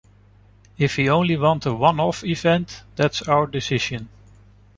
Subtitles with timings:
[0.79, 4.09] If we only want a one off event, that's our decision.